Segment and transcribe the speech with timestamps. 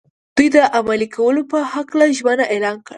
[0.35, 2.89] دوی د عملي کولو په هکله ژمنه اعلان کړه.